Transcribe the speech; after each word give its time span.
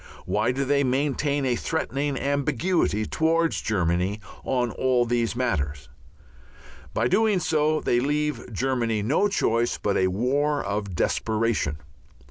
Why 0.25 0.51
do 0.51 0.65
they 0.65 0.83
maintain 0.83 1.45
a 1.45 1.55
threatening 1.55 2.17
ambiguity 2.17 3.05
towards 3.05 3.61
Germany 3.61 4.19
on 4.43 4.71
all 4.71 5.05
these 5.05 5.35
matters? 5.35 5.89
By 6.95 7.07
doing 7.07 7.39
so 7.39 7.81
they 7.81 7.99
leave 7.99 8.51
Germany 8.51 9.03
no 9.03 9.27
choice 9.27 9.77
but 9.77 9.97
a 9.97 10.07
war 10.07 10.63
of 10.63 10.95
desperation. 10.95 11.77